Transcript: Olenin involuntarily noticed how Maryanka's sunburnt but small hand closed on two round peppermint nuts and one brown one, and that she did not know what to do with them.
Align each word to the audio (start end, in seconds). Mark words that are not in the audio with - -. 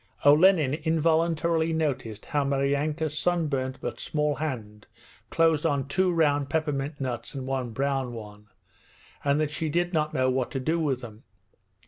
Olenin 0.25 0.73
involuntarily 0.83 1.73
noticed 1.73 2.25
how 2.25 2.43
Maryanka's 2.43 3.15
sunburnt 3.15 3.79
but 3.81 3.99
small 3.99 4.33
hand 4.33 4.87
closed 5.29 5.63
on 5.63 5.87
two 5.87 6.11
round 6.11 6.49
peppermint 6.49 6.99
nuts 6.99 7.35
and 7.35 7.45
one 7.45 7.69
brown 7.69 8.11
one, 8.11 8.47
and 9.23 9.39
that 9.39 9.51
she 9.51 9.69
did 9.69 9.93
not 9.93 10.11
know 10.11 10.27
what 10.27 10.49
to 10.49 10.59
do 10.59 10.79
with 10.79 11.01
them. 11.01 11.21